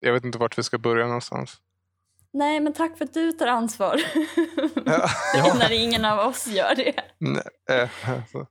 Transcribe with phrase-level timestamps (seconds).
[0.00, 1.60] Jag vet inte vart vi ska börja någonstans.
[2.32, 4.00] Nej, men tack för att du tar ansvar.
[4.86, 5.08] Ja.
[5.34, 5.54] Ja.
[5.58, 6.94] När ingen av oss gör det.
[7.18, 8.46] Nej, eh, alltså.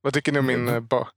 [0.00, 1.08] Vad tycker ni om min eh, bak...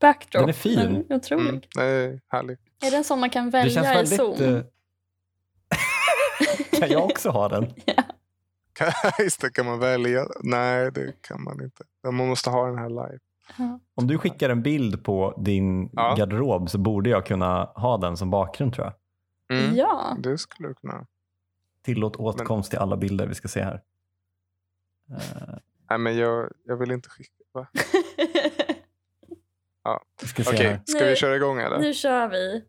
[0.00, 0.42] Backdrop.
[0.42, 0.76] Den är fin.
[0.76, 1.48] Den är otrolig.
[1.48, 2.58] Mm, nej, härlig.
[2.82, 4.38] Är det en sån man kan Det välja känns i väldigt...
[4.38, 4.56] Zoom?
[4.56, 4.62] eh,
[6.80, 7.74] kan jag också ha den?
[8.72, 10.26] Kan, just det, kan man välja?
[10.40, 11.84] Nej, det kan man inte.
[12.04, 13.18] Man måste ha den här live.
[13.58, 13.80] Ja.
[13.94, 16.14] Om du skickar en bild på din Ja.
[16.18, 18.94] garderob så borde jag kunna ha den som bakgrund tror jag.
[19.58, 20.16] Mm, ja.
[20.18, 21.06] Det skulle du kunna.
[21.84, 23.82] Tillåt åtkomst till alla bilder vi ska se här.
[25.10, 25.18] Eh,
[25.90, 27.30] Nej, men jag, jag vill inte skicka.
[27.52, 27.66] Va?
[30.22, 30.80] vi ska se Okej, här.
[30.86, 31.78] ska Nu- vi köra igång eller?
[31.78, 32.64] nu kör vi.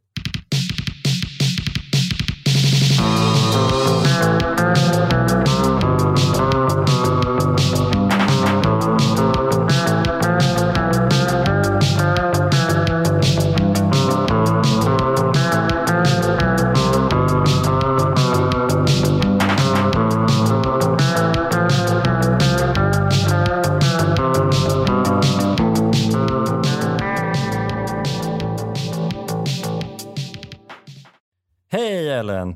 [31.69, 32.55] Hej Ellen!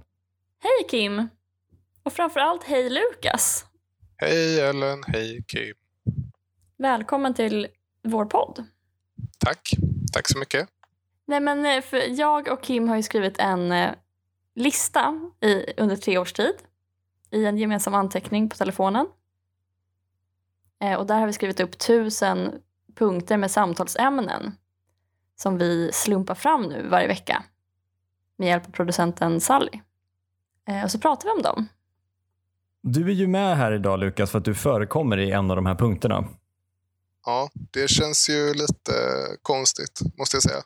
[0.60, 1.28] Hej Kim!
[2.04, 3.66] Och framförallt hej Lukas!
[4.18, 5.74] Hej Ellen, hej Kim.
[6.78, 7.68] Välkommen till
[8.04, 8.64] vår podd.
[9.38, 9.72] Tack.
[10.14, 10.70] Tack så mycket.
[11.26, 13.92] Nej, men eh, för jag och Kim har ju skrivit en eh,
[14.56, 16.56] lista i, under tre års tid
[17.32, 19.08] i en gemensam anteckning på telefonen.
[20.82, 22.62] Eh, och där har vi skrivit upp tusen
[22.96, 24.56] punkter med samtalsämnen
[25.36, 27.44] som vi slumpar fram nu varje vecka
[28.42, 29.82] med hjälp av producenten Sally.
[30.68, 31.68] Eh, och så pratar vi om dem.
[32.84, 35.66] Du är ju med här idag Lukas för att du förekommer i en av de
[35.66, 36.28] här punkterna.
[37.26, 38.94] Ja, det känns ju lite
[39.42, 40.62] konstigt, måste jag säga.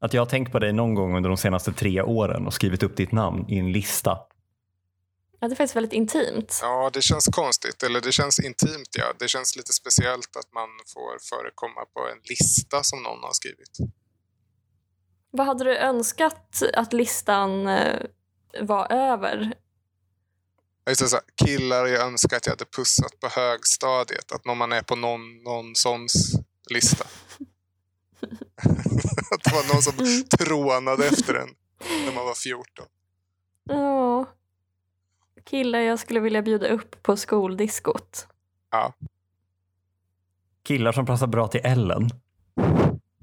[0.00, 2.82] Att jag har tänkt på dig någon gång under de senaste tre åren och skrivit
[2.82, 4.18] upp ditt namn i en lista.
[5.40, 6.58] Ja, det är faktiskt väldigt intimt.
[6.62, 7.82] Ja, det känns konstigt.
[7.82, 9.04] Eller det känns intimt, ja.
[9.18, 13.99] Det känns lite speciellt att man får förekomma på en lista som någon har skrivit.
[15.30, 18.00] Vad hade du önskat att listan eh,
[18.60, 19.54] var över?
[20.88, 24.32] Just det, killar jag önskar att jag hade pussat på högstadiet.
[24.32, 26.32] Att någon man är på någon, någon såns
[26.70, 27.04] lista.
[29.30, 30.24] att det var någon som Mm.
[30.38, 31.48] trånade efter en
[32.06, 32.86] när man var 14.
[33.64, 34.26] Ja.
[35.44, 38.26] Killar jag skulle vilja bjuda upp på skoldiskot.
[40.62, 42.10] Killar som passar bra till Ellen.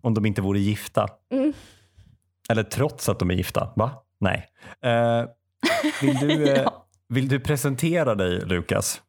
[0.02, 1.08] Om de inte vore gifta.
[1.30, 1.54] Mm.
[2.50, 3.74] Eller trots att de är gifta.
[3.76, 4.04] Va?
[4.20, 4.50] Nej.
[4.84, 5.26] Eh,
[6.02, 6.88] vill, du, eh, Ja.
[7.10, 9.02] vill du presentera dig Lukas?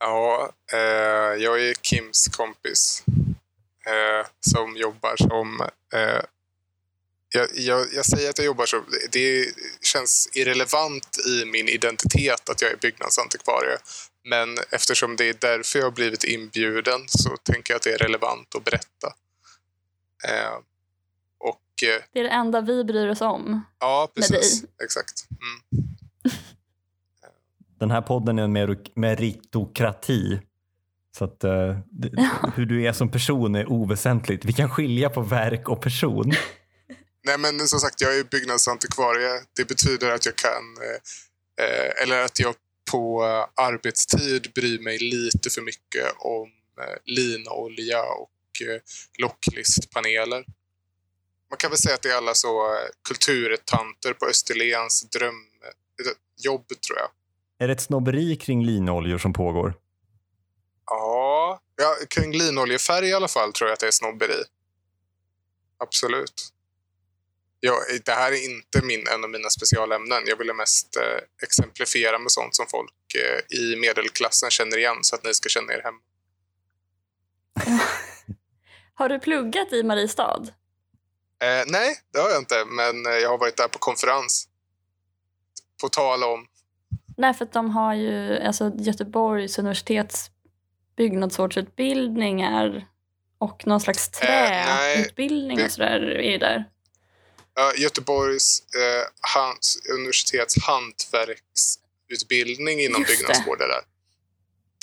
[0.00, 0.78] Ja, eh,
[1.42, 3.04] jag är Kims kompis.
[3.86, 5.60] Eh, som jobbar som...
[5.94, 6.22] Eh,
[7.34, 8.84] jag, jag, jag säger att jag jobbar som...
[9.12, 9.46] Det
[9.82, 13.76] känns irrelevant i min identitet att jag är byggnadsantikvarie.
[14.24, 17.98] Men eftersom det är därför jag har blivit inbjuden så tänker jag att det är
[17.98, 19.14] relevant att berätta.
[21.82, 23.64] Eh, Det är det enda vi bryr oss om.
[23.80, 24.64] ja, Med precis.
[24.84, 25.26] Exakt.
[25.30, 25.84] Mm.
[27.80, 30.40] Den här podden är en mer- meritokrati.
[31.18, 34.44] Så att eh, det, hur du är som person är oväsentligt.
[34.44, 36.32] Vi kan skilja på verk och person.
[37.26, 39.30] Nej, men som sagt, jag är byggnadsantikvarie.
[39.56, 42.54] Det betyder att jag kan, eh, eh, eller att jag
[42.92, 43.22] på
[43.54, 46.48] arbetstid bryr mig lite för mycket om
[46.80, 48.80] eh, linolja och eh,
[49.18, 50.44] locklistpaneler.
[51.50, 56.98] Man kan väl säga att det är alla så eh, kulturtanter på Österlens drömjobb, tror
[56.98, 57.08] jag.
[57.58, 59.74] Är det ett snobberi kring linoljor som pågår?
[60.86, 64.42] Ja, ja, kring linoljefärg i alla fall tror jag att det är snobberi.
[65.78, 66.52] Absolut.
[67.60, 70.22] Ja, det här är inte min, en av mina specialämnen.
[70.26, 75.16] Jag ville mest eh, exemplifiera med sånt som folk eh, i medelklassen känner igen så
[75.16, 76.00] att ni ska känna er hemma.
[78.94, 80.46] Har du pluggat i Mariestad?
[81.42, 84.48] Eh, nej, det har jag inte, men eh, jag har varit där på konferens.
[85.80, 86.46] På tal om...
[87.16, 90.30] Nej, för att de har ju alltså Göteborgs universitets
[90.96, 92.86] byggnadsvårdsutbildningar
[93.38, 96.64] och någon slags Eh, träutbildning och sådär är ju där.
[97.76, 99.04] Göteborgs eh,
[99.34, 103.82] hans, universitets hantverksutbildning inom Just byggnadsvård är där.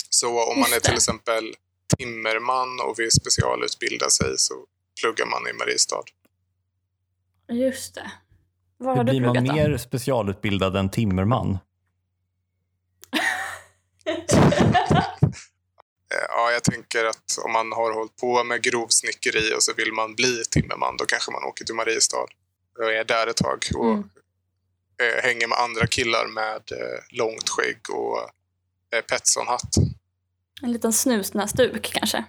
[0.10, 0.98] Så om man Just är till det.
[0.98, 1.56] exempel
[1.98, 4.54] timmerman och vill specialutbilda sig så
[5.02, 6.04] pluggar man i Mariestad.
[7.48, 8.12] Just det.
[8.78, 11.58] Var Hur har du blir man pluggat mer specialutbildad än timmerman?
[16.30, 20.16] Ja, jag tänker att om man har hållit på med grovsnickeri och så vill man
[20.16, 22.26] bli timmerman, då kanske man åker till Mariestad.
[22.80, 24.10] Jag är där ett tag och Mm.
[25.02, 28.20] eh, hänger med andra killar med eh, långt skägg och
[28.98, 29.76] eh, Petson-hatt.
[30.62, 32.24] En liten snusnäsduk kanske.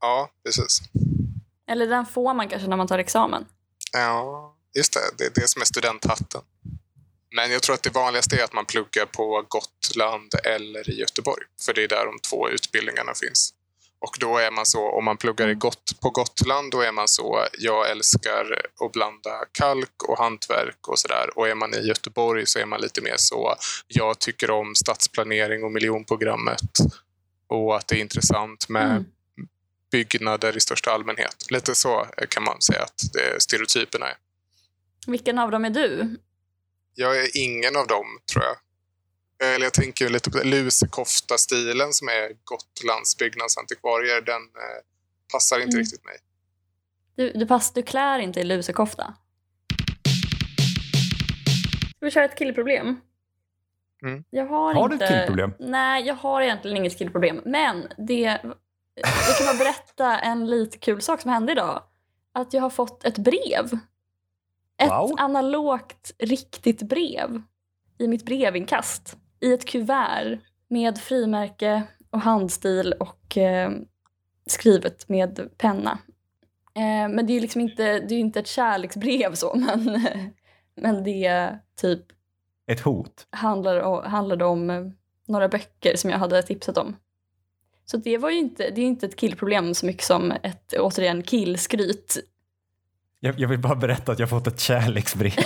[0.00, 0.80] Ja, precis.
[1.66, 3.46] Eller den får man kanske när man tar examen.
[3.92, 5.00] Ja, just det.
[5.18, 6.40] Det är det som är studenthatten.
[7.34, 11.44] Men jag tror att det vanligaste är att man pluggar på Gotland eller i Göteborg.
[11.62, 13.54] För det är där de två utbildningarna finns.
[14.00, 15.54] Och då är man så, om man pluggar i
[16.00, 21.38] på Gotland, då är man så, jag älskar att blanda kalk och hantverk och sådär.
[21.38, 23.54] Och är man i Göteborg så är man lite mer så,
[23.86, 26.70] jag tycker om stadsplanering och miljonprogrammet.
[27.48, 29.04] Och att det är intressant med Mm
[29.90, 31.50] byggnader i största allmänhet.
[31.50, 34.16] Lite så kan man säga att det, stereotyperna är.
[35.06, 36.16] Vilken av dem är du?
[36.94, 38.56] Jag är ingen av dem, tror jag.
[39.54, 44.20] Eller jag tänker lite på lusekofta-stilen som är Gotlands byggnadsantikvarier.
[44.20, 44.82] Den eh,
[45.32, 45.78] passar inte Mm.
[45.80, 46.16] riktigt mig.
[47.16, 49.14] Du, du, pass, du klär inte i lusekofta.
[51.96, 53.00] Ska vi köra ett killproblem?
[54.02, 54.24] Mm.
[54.30, 55.04] Jag har, Har du inte...
[55.06, 55.52] ett killproblem?
[55.58, 57.40] Nej, jag har egentligen inget killproblem.
[57.44, 58.38] Men det...
[59.28, 61.82] Jag kan bara berätta en lite kul sak som hände idag.
[62.32, 63.64] Att jag har fått ett brev.
[64.82, 65.14] Ett Wow.
[65.18, 67.42] analogt, riktigt brev
[67.98, 69.16] i mitt brevinkast.
[69.40, 70.38] I ett kuvert
[70.68, 73.70] med frimärke och handstil och eh,
[74.46, 75.98] skrivet med penna.
[76.74, 80.00] Eh, men det är ju liksom inte, det är inte ett kärleksbrev så, men,
[80.74, 82.02] men det är typ
[82.66, 83.26] Ett hot.
[83.30, 84.82] handlar, handlade om eh,
[85.26, 86.96] några böcker som jag hade tipsat om.
[87.90, 91.22] Så det var ju inte, det är inte ett killproblem så mycket som ett, återigen,
[91.22, 92.18] killskryt.
[93.20, 95.32] Jag, jag vill bara berätta att jag fått ett kärleksbrev.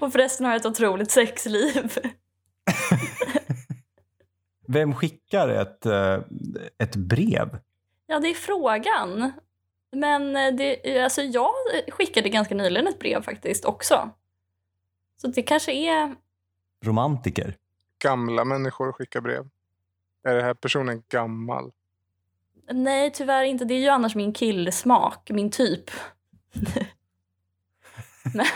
[0.00, 1.86] och förresten har jag ett otroligt sexliv.
[4.68, 6.18] Vem skickar ett, eh,
[6.78, 7.58] ett brev?
[8.06, 9.32] Ja, det är frågan.
[9.92, 11.52] Men eh, det, alltså jag
[11.88, 14.10] skickade ganska nyligen ett brev faktiskt också.
[15.16, 16.14] Så det kanske är...
[16.84, 17.56] Romantiker?
[18.02, 19.48] Gamla människor skickar brev.
[20.24, 21.72] Är den här personen gammal?
[22.72, 23.64] Nej, tyvärr inte.
[23.64, 25.90] Det är ju annars min killsmak, min typ.
[28.34, 28.46] men,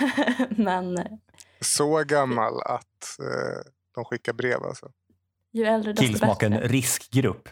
[0.64, 1.12] men eh,
[1.60, 4.90] Så gammal att eh, de skickar brev alltså.
[5.52, 6.68] ju äldre desto Killsmaken bättre.
[6.68, 7.48] riskgrupp.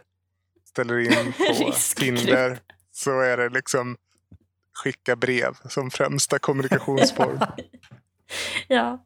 [0.64, 1.72] Ställer in på.
[1.96, 2.58] Tinder
[2.92, 3.96] så är det liksom
[4.72, 7.38] skicka brev som främsta kommunikationsform.
[8.68, 9.04] ja.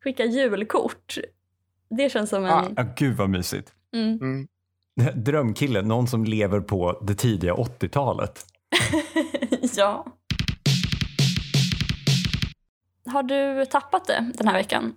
[0.00, 1.18] Skicka julkort.
[1.90, 2.74] Det känns som en...
[2.78, 2.82] Ah.
[2.96, 3.74] Gud vad mysigt.
[3.92, 4.18] Mm.
[4.22, 4.48] Mm.
[5.24, 8.46] Drömkille, någon som lever på det tidiga 80-talet.
[9.76, 10.06] ja.
[13.06, 14.94] Har du tappat det den här veckan?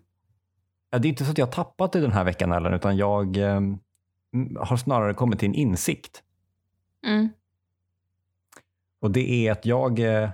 [0.90, 2.98] Ja, Det är inte så att jag har tappat det den här veckan Ellen, utan
[2.98, 3.62] jag eh,
[4.60, 6.24] har snarare kommit till en insikt.
[7.08, 7.30] Mm.
[9.02, 10.30] Och det är att jag, eh,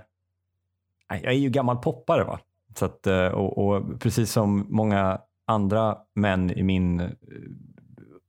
[1.08, 2.40] jag är ju gammal poppare va.
[2.78, 7.10] Så att, eh, och, och precis som många andra män i min eh,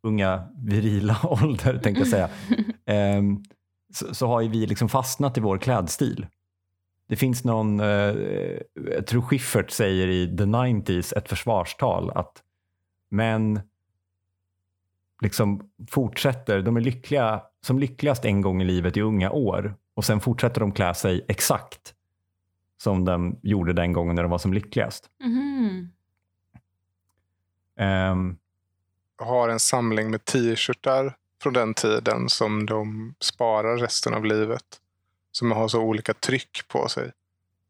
[0.04, 2.30] unga virila ålder tänkte jag säga,
[2.86, 3.44] ehm,
[3.94, 6.28] så, så har ju vi liksom fastnat i vår klädstil.
[7.07, 8.16] Det finns någon, eh,
[8.74, 12.44] jag tror Schiffert säger i The 90s ett försvarstal att
[13.10, 13.62] män
[15.22, 20.06] liksom fortsätter, de är lyckliga, som lyckligast en gång i livet i unga år och
[20.06, 21.94] sen fortsätter de klä sig exakt
[22.78, 25.10] som de gjorde den gången när de var som lyckligast.
[25.24, 25.91] Mhm.
[27.79, 28.38] Ehm,
[29.20, 34.64] Har en samling med t-shirtar från den tiden som de sparar resten av livet.
[35.32, 37.12] Som har så olika tryck på sig.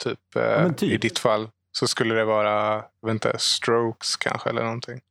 [0.04, 0.92] Typ, eh, men typ.
[0.94, 5.02] i ditt fall så skulle det vara, inte, strokes kanske eller någonting.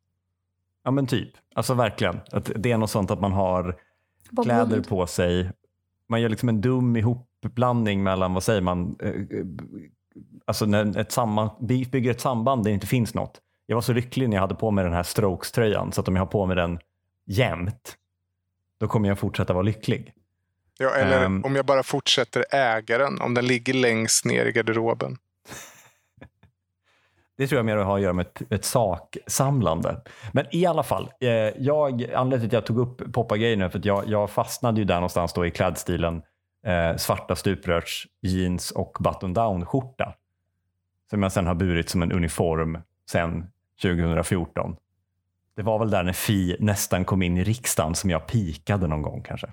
[0.84, 2.20] ja men typ, alltså verkligen.
[2.32, 3.76] Att det är något sånt att man har
[4.30, 4.88] Bob kläder Wood.
[4.88, 5.50] på sig.
[6.08, 9.44] Man gör liksom en dum ihopblandning mellan, vad säger man, eh, eh,
[10.44, 13.40] alltså när ett samman, by- bygger ett samband där det inte finns något.
[13.70, 16.16] Jag var så lycklig när jag hade på mig den här Strokes-tröjan så att om
[16.16, 16.78] jag har på mig den
[17.26, 17.96] jämt,
[18.80, 20.12] då kommer jag fortsätta vara lycklig.
[20.78, 21.44] Ja, eller Ehm.
[21.44, 25.16] om jag bara fortsätter äga den, om den ligger längst ner i garderoben.
[27.36, 30.00] Det tror jag mer har att göra med ett, ett saksamlande.
[30.32, 33.78] Men i alla fall, eh, jag, anledningen till att jag tog upp poppa-grejen är för
[33.78, 36.22] att jag, jag fastnade ju där någonstans då i klädstilen
[36.66, 40.14] eh, svarta stuprörs, jeans och button-down-skjorta.
[41.10, 42.78] Som jag sen har burit som en uniform
[43.10, 43.46] sen
[43.82, 44.76] 2014.
[45.56, 49.02] Det var väl där när Fi nästan kom in i riksdagen som jag pikade någon
[49.02, 49.52] gång kanske.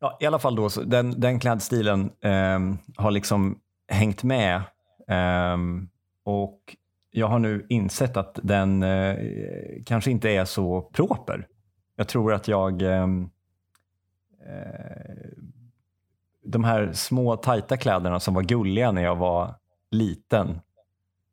[0.00, 2.58] Ja, I alla fall då, så den, den klädstilen eh,
[2.96, 4.62] har liksom hängt med
[5.08, 5.56] Eh,
[6.24, 6.76] och
[7.10, 9.16] jag har nu insett att den eh,
[9.86, 11.46] kanske inte är så proper.
[11.96, 13.30] Jag tror att jag ehm,
[14.46, 15.28] eh,
[16.44, 19.54] de här små tajta kläderna som var gulliga när jag var
[19.90, 20.60] liten,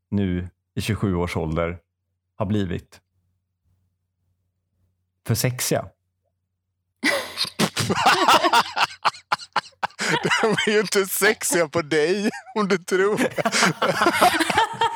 [0.09, 1.79] nu i 27 års ålder,
[2.35, 3.01] har blivit
[5.27, 5.85] för sexiga.
[10.65, 13.17] De är ju inte sexiga på dig, om du tror.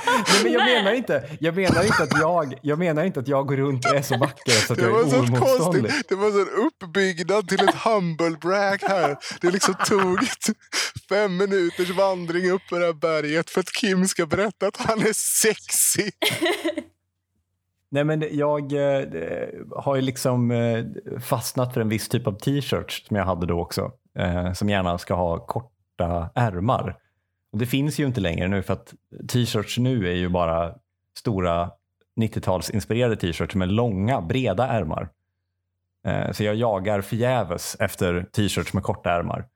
[0.05, 3.47] Nej, men jag menar inte, jag menar inte att jag, jag menar inte att jag
[3.47, 5.91] går runt och är så vacker så att Det jag var är så oemotståndlig.
[6.09, 9.17] Det var så en uppbyggnad till ett humble brag här.
[9.41, 10.19] Det liksom tog
[11.09, 14.99] fem minuters vandring upp på det här berget för att Kim ska berätta att han
[14.99, 16.13] är sexig.
[17.91, 19.07] Nej, men jag eh,
[19.75, 20.85] har ju liksom eh,
[21.21, 23.91] fastnat för en viss typ av t-shirts som jag hade då också.
[24.15, 26.97] Eh, som gärna ska ha korta ärmar.
[27.51, 28.93] Och det finns ju inte längre nu för att
[29.31, 30.75] t-shirts nu är ju bara
[31.17, 31.71] stora
[32.21, 35.09] 90-talsinspirerade t-shirts med långa, breda ärmar.
[36.07, 39.47] Eh, så jag jagar förgäves efter t-shirts med korta ärmar.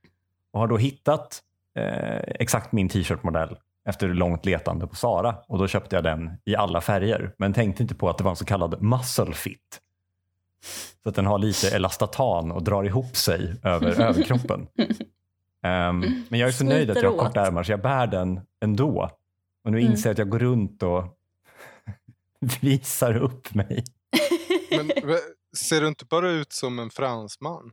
[0.52, 1.42] Och har då hittat
[1.76, 6.56] eh, exakt min t-shirtmodell efter långt letande på Sara och då köpte jag den i
[6.56, 9.80] alla färger men tänkte inte på att det var en så kallad muscle fit.
[11.04, 14.68] Så att den har lite elastatan och drar ihop sig över överkroppen.
[15.64, 18.40] Ehm, men jag är så nöjd att jag har korta ärmar så jag bär den
[18.64, 19.10] ändå.
[19.64, 19.92] Och nu Mm.
[19.92, 21.04] inser jag att jag går runt och
[22.62, 23.84] visar upp mig.
[24.72, 24.92] Men
[25.58, 27.72] ser du inte bara ut som en fransman?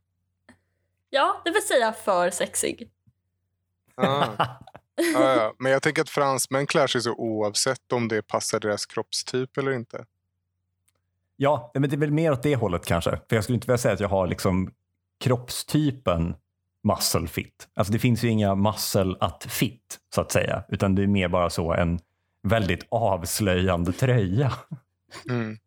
[1.11, 2.90] Ja, det vill säga för sexig.
[3.94, 4.26] Ah.
[5.14, 5.54] Ja, ja.
[5.59, 9.73] Men jag tänker att fransmän klär sig så oavsett om det passar deras kroppstyp eller
[9.73, 10.04] inte.
[11.42, 13.11] Ja, men det är väl mer åt det hållet kanske.
[13.11, 14.70] För jag skulle inte vilja säga att jag har liksom
[15.20, 16.35] kroppstypen
[16.85, 17.68] muscle fit.
[17.75, 20.64] Alltså det finns ju inga muscle att fit så att säga.
[20.68, 22.00] Utan det är mer bara så en
[22.42, 24.52] väldigt avslöjande tröja.
[25.28, 25.59] Mm.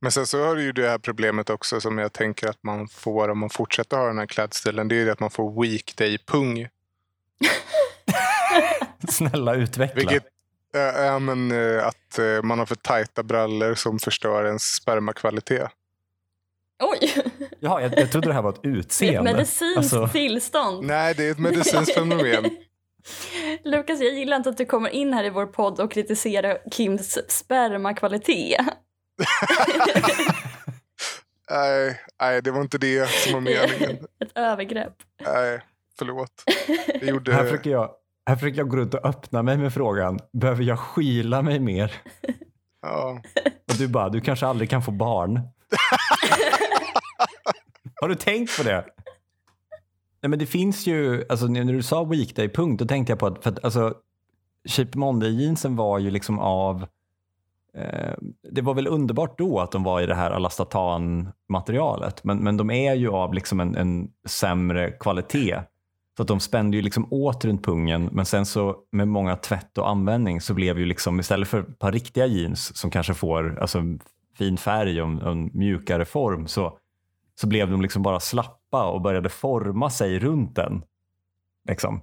[0.00, 2.88] Men sen så har du ju det här problemet också som jag tänker att man
[2.88, 4.88] får om man fortsätter ha den här klädstilen.
[4.88, 6.68] Det är ju det att man får weekday-pung.
[9.08, 9.94] Snälla utveckla.
[10.00, 10.24] Vilket
[10.72, 15.70] ja, men, att man har för tajta brallor som förstör ens spermakvalitet.
[16.82, 17.14] Oj,
[17.60, 19.32] Ja, jag, jag trodde det här var ett det är ett utseende.
[19.32, 20.86] medicinskt Alltså, tillstånd.
[20.86, 22.44] Nej, det är ett medicinskt fenomen.
[23.64, 27.18] Lukas, jag gillar inte att du kommer in här i vår podd och kritiserar Kims
[27.28, 28.60] spermakvalitet.
[31.50, 34.06] Nej, nej, det var inte det som var meningen.
[34.24, 34.94] Ett övergrepp.
[35.26, 35.60] Nej,
[35.98, 36.42] förlåt.
[36.86, 37.36] Jag här, gjorde...
[37.36, 37.90] försöker jag,
[38.26, 41.92] här försöker jag gå runt och öppna mig med frågan, behöver jag skyla mig mer?
[42.82, 43.20] Ja.
[43.68, 45.40] Och du bara, du kanske aldrig kan få barn.
[48.00, 48.84] Har du tänkt på det?
[50.22, 53.42] Nej, men det finns ju, alltså när du sa weekday-punkt, då tänkte jag på att,
[53.42, 53.94] för att alltså,
[54.68, 56.86] Cheap Monday-jeansen var ju liksom av,
[57.74, 58.14] eh,
[58.50, 62.70] det var väl underbart då att de var i det här elastatan-materialet, men, men de
[62.70, 65.60] är ju av liksom en, en sämre kvalitet.
[66.16, 69.78] Så att de spände ju liksom åt runt pungen, men sen så med många tvätt
[69.78, 73.58] och användning så blev ju liksom istället för ett par riktiga jeans som kanske får
[73.60, 73.82] alltså,
[74.38, 76.78] fin färg och en, mjukare form så,
[77.34, 80.82] så blev de liksom bara slappa och började forma sig runt den.
[81.68, 82.02] Liksom.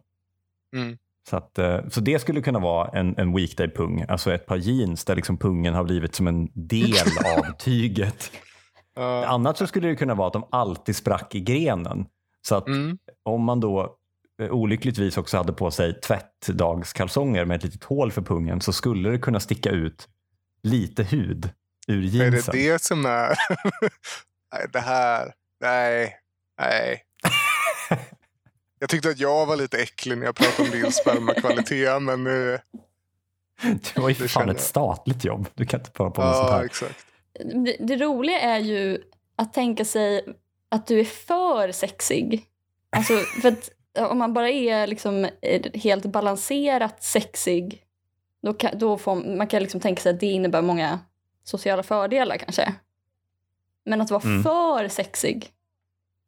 [0.76, 0.98] Mm.
[1.30, 5.06] Så, att, eh, så det skulle kunna vara en, en weekday-pung, alltså ett par jeans
[5.06, 8.32] där liksom pungen har blivit som en del av tyget.
[8.96, 9.26] Ja.
[9.26, 12.06] Annars så skulle det kunna vara att de alltid sprack i grenen.
[12.50, 12.98] Så att Mm.
[13.24, 13.96] om man då
[14.42, 19.10] eh, olyckligtvis också hade på sig tvättdagskalsonger med ett litet hål för pungen så skulle
[19.10, 20.08] det kunna sticka ut
[20.64, 21.50] lite hud
[21.88, 22.56] ur Är jeansen.
[22.56, 23.36] det det som är...
[24.54, 25.34] nej, det här...
[25.62, 26.16] Nej.
[26.62, 27.04] Nej.
[28.80, 32.28] Jag tyckte att jag var lite äcklig när jag pratade om din spermakvalitet, men...
[32.28, 32.60] eh,
[33.62, 35.48] Det var ju det fan känner ett statligt jobb.
[35.54, 36.64] Du kan inte bara på med sånt Ja, här.
[36.64, 37.06] exakt.
[37.66, 38.98] Det, det roliga är ju
[39.36, 40.22] att tänka sig
[40.70, 42.46] att du är för sexig.
[42.90, 43.70] Alltså, för att
[44.12, 47.84] om man bara är liksom eh, helt balanserat sexig
[48.42, 51.00] då kan, då får, man kan liksom tänka sig att det innebär många
[51.44, 52.74] sociala fördelar kanske.
[53.86, 54.44] Men att vara Mm.
[54.44, 55.52] för sexig,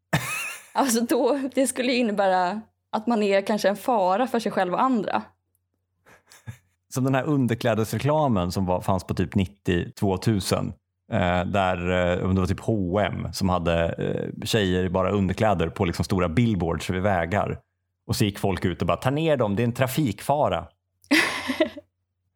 [0.74, 4.81] alltså då, det skulle innebära att man är kanske en fara för sig själv och
[4.81, 5.24] andra.
[6.93, 10.67] Som den här underklädesreklamen som var, fanns på typ 90-2000.
[10.67, 10.74] Eh,
[11.46, 15.86] där eh, om det var typ H&M som hade eh, tjejer i bara underkläder på
[15.86, 17.60] liksom stora billboards vid vägar.
[18.08, 20.68] Och så gick folk ut och bara ta ner dem, det är en trafikfara.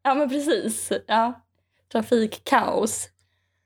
[0.05, 1.33] Ja men precis, ja.
[1.91, 3.09] Trafikkaos.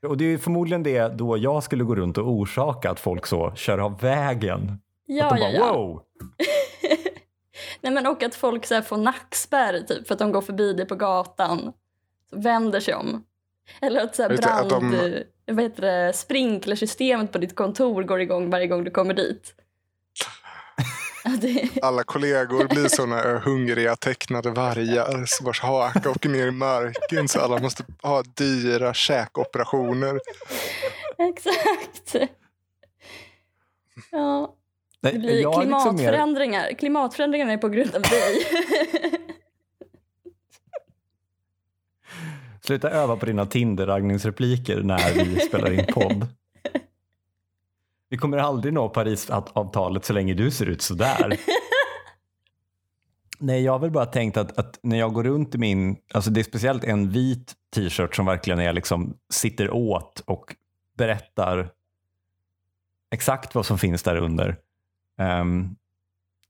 [0.06, 3.52] Och det är förmodligen det då jag skulle gå runt och orsaka att folk så
[3.54, 4.62] kör av vägen.
[4.62, 5.72] att Ja, de ja, bara ja.
[5.72, 6.02] wow!
[7.80, 10.86] Nej, men och att folk så får nackspärr typ, för att de går förbi dig
[10.86, 11.72] på gatan.
[12.30, 13.24] Så vänder sig om.
[13.80, 17.56] Eller att, så här, du, att brand, de- eh, vad heter det, sprinklersystemet på ditt
[17.56, 19.54] kontor går igång varje gång du kommer dit.
[21.82, 27.58] Alla kollegor blir såna hungriga tecknade vargar vars haka åker ner i marken så alla
[27.58, 30.20] måste ha dyra käkoperationer.
[31.18, 32.16] exakt.
[34.10, 34.54] Ja,
[35.02, 36.72] det blir liksom mer- klimatförändringar.
[36.78, 38.46] Klimatförändringarna är på grund av dig.
[42.64, 46.26] Sluta öva på dina Tinder-raggningsrepliker när vi spelar in podd.
[48.08, 51.40] Vi kommer aldrig nå Parisavtalet så länge du ser ut sådär.
[53.38, 56.30] Nej, jag har väl bara tänkt att, att när jag går runt i min, alltså
[56.30, 60.56] det är speciellt en vit t-shirt som verkligen är liksom sitter åt och
[60.96, 61.70] berättar
[63.10, 64.56] exakt vad som finns där under.
[65.40, 65.76] Um,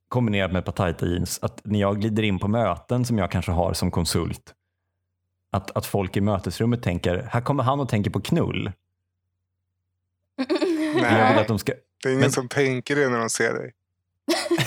[0.08, 1.38] kombinerat med ett par tajta jeans.
[1.42, 4.54] Att när jag glider in på möten som jag kanske har som konsult
[5.50, 8.72] att, att folk i mötesrummet tänker, här kommer han och tänker på knull.
[10.36, 13.18] Men Jag vill Nej, att de ska, det är ingen Men- som tänker det när
[13.18, 13.72] de ser dig.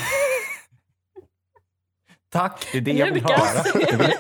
[2.30, 3.64] tack, det är det jag vill höra.
[3.92, 4.14] Jag vill,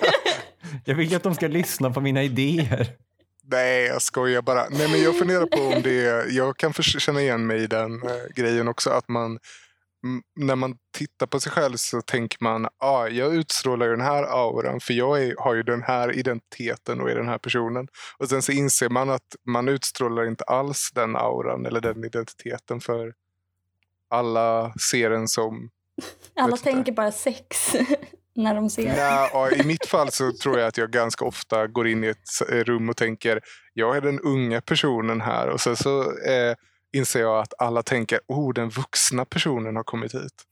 [0.86, 2.88] jag vill att de ska lyssna på mina idéer.
[3.46, 4.70] Nej, jag skojar bara.
[4.70, 8.03] Nej, men jag funderar på om det är, jag kan känna igen mig i den
[8.03, 8.89] eh, grejen också.
[8.89, 9.39] Att man,
[10.36, 14.24] när man tittar på sig själv så tänker man, ah, jag utstrålar ju den här
[14.24, 17.88] auran för jag är, har ju den här identiteten och är den här personen.
[18.17, 22.81] Och sen så inser man att man utstrålar inte alls den auran eller den identiteten
[22.81, 23.13] för
[24.10, 25.69] alla ser den som
[26.36, 26.63] Alla inte.
[26.63, 27.75] tänker bara sex
[28.36, 28.83] när de ser.
[28.88, 32.07] Nej, ja, I mitt fall så tror jag att jag ganska ofta går in i
[32.07, 33.41] ett s- rum och tänker
[33.74, 36.55] jag är den unga personen här och sen så eh,
[36.93, 40.43] inser jag att alla tänker oh den vuxna personen har kommit hit.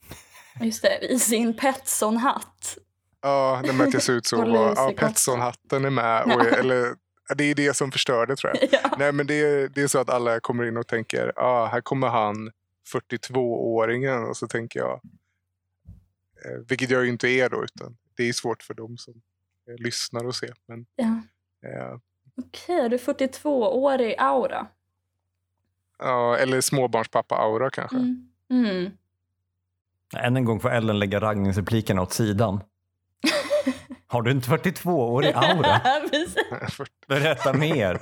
[0.61, 2.77] Just det, i sin Petson-hatt.
[3.21, 4.41] Ja, jag ser ut så.
[4.43, 4.93] Och, ja.
[4.97, 6.23] Petson-hatten är med.
[6.23, 6.95] Och, eller,
[7.35, 8.69] det är det som förstör det tror jag.
[8.83, 8.95] Ja.
[8.97, 11.81] Nej men det är, det är så att alla kommer in och tänker ah, här
[11.81, 12.51] kommer han
[12.93, 15.01] 42-åringen och så tänker jag
[16.45, 19.13] eh, vilket jag ju inte är då utan det är svårt för dem som
[19.69, 20.53] eh, lyssnar och ser.
[20.65, 21.05] Men, Ja.
[21.69, 21.97] eh,
[22.37, 24.67] Okej, du är 42-årig aura.
[26.01, 27.97] Ja, eller småbarnspappa-aura kanske.
[27.97, 28.27] Mm.
[28.51, 28.91] Mm.
[30.17, 32.63] Än en gång får Ellen lägga raggningsreplikerna åt sidan.
[34.07, 35.81] Har du en 42-årig aura?
[37.07, 37.99] Berätta mer.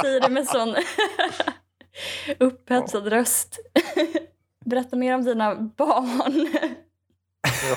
[0.00, 0.74] Säger det med sån
[2.38, 3.58] upphetsad röst.
[4.64, 6.48] Berätta mer om dina barn.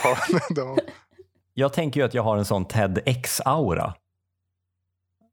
[0.03, 0.17] Ja,
[0.55, 0.79] de,
[1.53, 3.93] Jag tänker ju att jag har en sån TEDx-aura.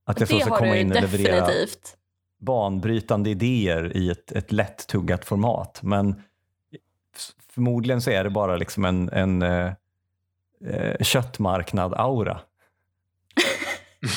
[0.07, 1.97] Att jag det ska har komma du in och leverera definitivt.
[2.40, 5.81] Banbrytande idéer i ett, ett lätt tuggat format.
[5.83, 6.22] Men
[7.53, 9.72] förmodligen så är det bara liksom en, en eh,
[10.66, 12.40] eh, köttmarknad-aura.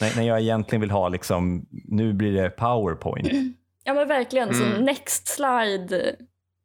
[0.00, 3.56] när, när jag egentligen vill ha liksom, nu blir det powerpoint.
[3.84, 4.60] Ja men verkligen, Mm.
[4.76, 6.16] så next slide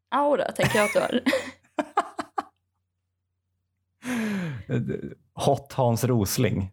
[0.10, 1.22] aura tänker jag att du har.
[5.46, 6.72] Hot Hans Rosling.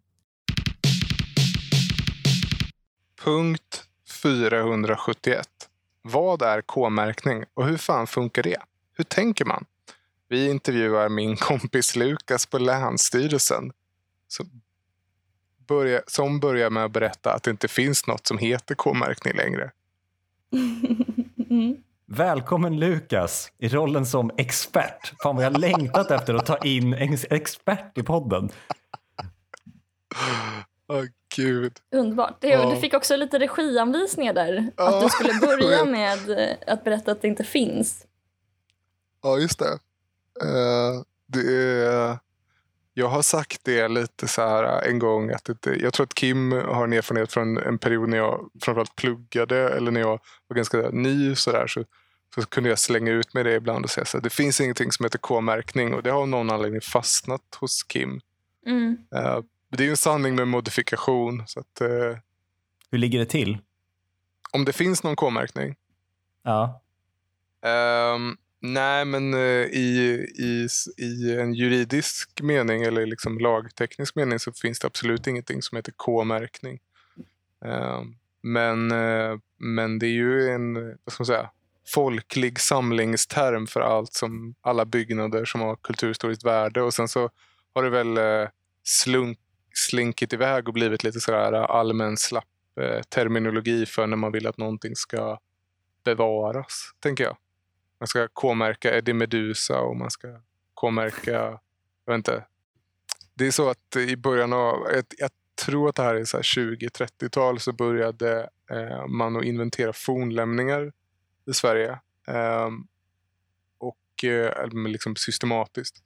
[3.25, 3.85] Punkt
[4.23, 5.49] 471.
[6.03, 8.59] Vad är K-märkning och hur fan funkar det?
[8.97, 9.65] Hur tänker man?
[10.29, 13.73] Vi intervjuar min kompis Lukas på Länsstyrelsen
[14.29, 14.61] som
[15.67, 19.71] börjar, som börjar med att berätta att det inte finns något som heter K-märkning längre.
[21.51, 21.77] Mm.
[22.07, 25.13] Välkommen Lukas i rollen som expert.
[25.23, 28.51] Fan vad jag längtat efter att ta in en expert i podden.
[30.89, 31.05] Åh
[31.37, 31.73] gud.
[31.93, 32.41] Underbart.
[32.41, 32.71] Det, Ja.
[32.71, 34.71] Du fick också lite regianvisningar där.
[34.77, 38.07] Ja, Att du skulle börja med eh, att berätta att det inte finns.
[39.23, 39.79] Ja, just det.
[40.43, 42.19] Eh, det är,
[42.95, 45.31] jag har sagt det lite så här en gång.
[45.31, 48.97] Att det, jag tror att Kim har en erfarenhet från en period när jag framförallt
[48.97, 51.85] pluggade eller när jag var ganska ny så, där, så,
[52.35, 54.93] så kunde jag slänga ut med det ibland och säga så här, det finns ingenting
[54.93, 58.21] som heter K-märkning och det har av någon anledning fastnat hos Kim.
[58.67, 58.97] Mm.
[59.15, 59.41] Eh,
[59.77, 61.43] det är ju en sanning med modifikation.
[61.47, 62.19] Så att, eh,
[62.91, 63.59] Hur ligger det till?
[64.53, 65.75] om det finns någon K-märkning
[66.43, 66.81] Ja.
[67.63, 70.69] Ehm, nej, men eh, i, i,
[71.05, 75.93] i en juridisk mening eller liksom lagteknisk mening så finns det absolut ingenting som heter
[75.97, 76.81] K-märkning.
[77.65, 81.51] Ehm, men, eh, men det är ju en vad ska man säga,
[81.87, 87.31] folklig samlingsterm för allt som alla byggnader som har kulturhistoriskt värde och sen så
[87.75, 88.49] har det väl eh,
[88.83, 89.39] slunk,
[89.75, 92.45] slinkit iväg och blivit lite sådär allmän slapp
[92.81, 95.39] eh, terminologi för när man vill att någonting ska
[96.05, 97.37] bevaras, tänker jag.
[98.01, 100.41] Man ska K-märka Eddie Medusa och man ska
[100.75, 101.31] K-märka,
[102.05, 102.45] jag vet inte.
[103.35, 105.31] Det är så att i början av, jag, jag
[105.65, 110.93] tror att det här är 20-30-tal så började eh, man att inventera fornlämningar
[111.47, 111.99] i Sverige.
[112.29, 112.71] Eh,
[113.79, 116.03] och eh, liksom systematiskt.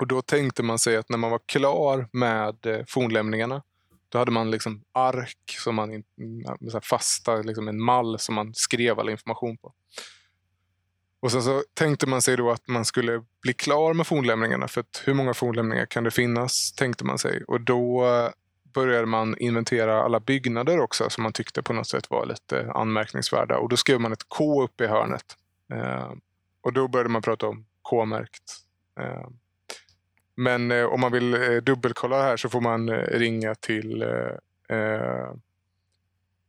[0.00, 3.62] Och då tänkte man sig att när man var klar med eh, fornlämningarna
[4.08, 6.02] då hade man liksom ark, som man,
[6.70, 9.72] så fasta, liksom en mall som man skrev all information på.
[11.20, 14.68] Och sen så tänkte man sig då att man skulle bli klar med fornlämningarna.
[14.68, 17.44] För att hur många fornlämningar kan det finnas, tänkte man sig.
[17.44, 18.30] Och då eh,
[18.74, 23.58] började man inventera alla byggnader också som man tyckte på något sätt var lite anmärkningsvärda.
[23.58, 25.36] Och då skrev man ett K uppe i hörnet.
[25.72, 26.12] Eh,
[26.60, 28.56] och då började man prata om K-märkt.
[29.00, 29.28] Eh,
[30.38, 34.02] men eh, om man vill eh, dubbelkolla det här så får man eh, ringa till
[34.02, 35.32] eh, eh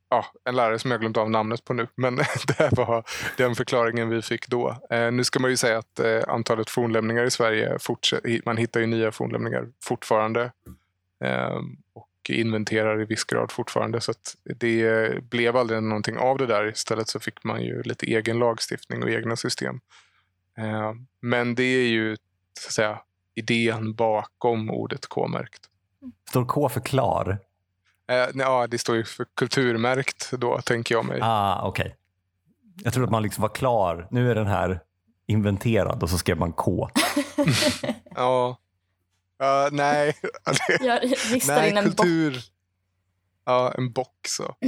[0.09, 1.87] ja, en lärare som jag glömt av namnet på nu.
[1.95, 2.15] Men
[2.57, 3.03] det var
[3.37, 4.77] den förklaringen vi fick då.
[4.89, 7.77] Eh, nu ska man ju säga att eh, antalet fornlämningar i Sverige,
[8.45, 10.51] man hittar ju nya fornlämningar fortfarande.
[11.23, 11.59] Eh,
[11.93, 14.01] och inventerar i viss grad fortfarande.
[14.01, 16.67] Så det eh, blev aldrig någonting av det där.
[16.67, 19.79] Istället så fick man ju lite egen lagstiftning och egna system.
[20.57, 22.15] Eh, men det är ju
[22.59, 22.99] så att säga,
[23.39, 25.61] idén bakom ordet K-märkt.
[26.29, 27.39] Står K för klar?
[28.09, 31.19] Eh, ja, det står ju för kulturmärkt då, tänker jag mig.
[31.21, 31.85] Ah, Okej.
[31.85, 31.95] Okay.
[32.83, 34.07] Jag trodde att man liksom var klar.
[34.11, 34.79] Nu är den här
[35.27, 36.89] inventerad och så skrev man K.
[38.15, 38.57] ja.
[39.43, 40.13] Uh, nej.
[40.79, 42.31] Jag ristar in en kultur.
[42.31, 42.43] bock.
[43.45, 44.55] Ja, en bock så.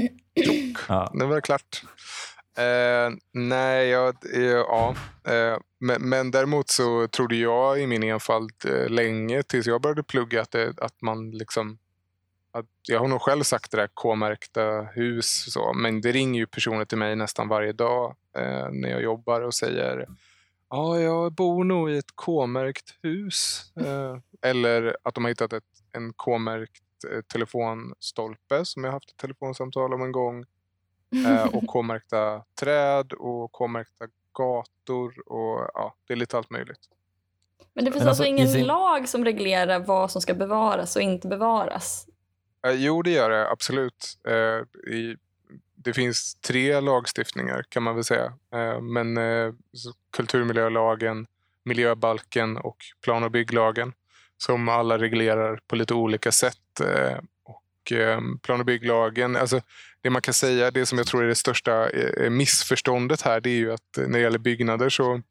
[0.88, 1.12] Ja.
[1.13, 1.84] Nu var det klart.
[2.57, 4.95] Eh, nej, ja, ja.
[5.23, 10.03] Eh, men, men däremot så trodde jag i min enfald eh, länge tills jag började
[10.03, 11.77] plugga att, det, att man liksom
[12.53, 16.47] att jag har nog själv sagt det där K-märkta hus, så, men det ringer ju
[16.47, 20.07] personer till mig nästan varje dag eh, när jag jobbar och säger
[20.71, 23.71] ja, jag bor nog i ett K-märkt hus.
[23.75, 24.17] Eh,
[24.49, 29.93] eller att de har hittat ett, en K-märkt eh, telefonstolpe som jag haft ett telefonsamtal
[29.93, 30.45] om en gång.
[31.26, 36.89] Eh, och K-märkta träd och K-märkta gator och ja, det är lite allt möjligt.
[37.74, 38.65] Men det finns Men alltså, alltså ingen sin...
[38.65, 42.08] lag som reglerar vad som ska bevaras och inte bevaras?
[42.67, 44.17] Eh, jo, det gör det absolut.
[44.28, 45.15] Eh, i,
[45.76, 48.34] det finns tre lagstiftningar kan man väl säga.
[48.54, 49.54] Eh, men eh,
[50.12, 51.28] kulturmiljölagen,
[51.63, 53.93] miljöbalken och plan och bygglagen
[54.38, 56.58] som alla reglerar på lite olika sätt.
[57.91, 59.62] Och plan och bygglagen, alltså
[60.01, 63.49] det man kan säga, det som jag tror är det största eh, missförståndet här, det
[63.49, 65.21] är ju att eh, när det gäller byggnader så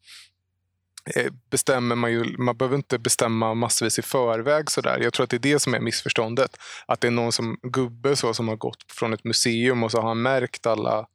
[1.51, 4.70] bestämmer man ju, man behöver inte bestämma massvis i förväg.
[4.70, 4.99] Sådär.
[5.01, 6.57] Jag tror att det är det som är missförståndet.
[6.87, 10.01] Att det är någon som gubbe så, som har gått från ett museum och så
[10.01, 11.07] har han märkt alla,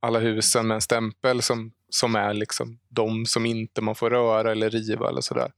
[0.00, 4.52] alla husen med en stämpel som, som är liksom de som inte man får röra
[4.52, 5.08] eller riva.
[5.08, 5.52] eller sådär.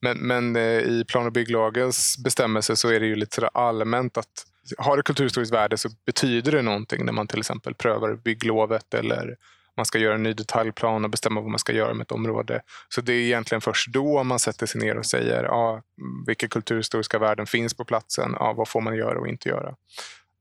[0.00, 4.46] Men, men i plan och bygglagens bestämmelser så är det ju lite allmänt att
[4.78, 9.36] har det kulturhistoriskt värde så betyder det någonting när man till exempel prövar bygglovet eller
[9.76, 12.62] man ska göra en ny detaljplan och bestämma vad man ska göra med ett område.
[12.88, 15.82] Så det är egentligen först då man sätter sig ner och säger ja,
[16.26, 19.74] vilka kulturhistoriska värden finns på platsen, ja, vad får man göra och inte göra.